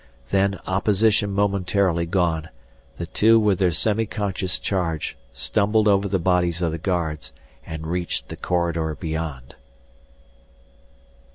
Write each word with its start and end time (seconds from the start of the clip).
Then, 0.31 0.57
opposition 0.65 1.29
momentarily 1.31 2.07
gone, 2.07 2.49
the 2.95 3.05
two 3.05 3.39
with 3.39 3.59
their 3.59 3.69
semiconscious 3.69 4.57
charge 4.59 5.15
stumbled 5.31 5.87
over 5.87 6.07
the 6.07 6.17
bodies 6.17 6.59
of 6.59 6.71
the 6.71 6.79
guards 6.79 7.31
and 7.67 7.85
reached 7.85 8.27
the 8.29 8.35
corridor 8.35 8.95
beyond. 8.95 9.53